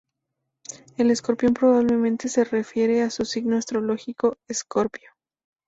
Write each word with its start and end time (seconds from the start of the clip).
El 0.97 1.11
escorpión 1.11 1.53
probablemente 1.53 2.27
se 2.27 2.43
refiera 2.43 3.05
a 3.05 3.11
su 3.11 3.23
signo 3.23 3.55
astrológico, 3.55 4.35
Escorpio. 4.49 5.11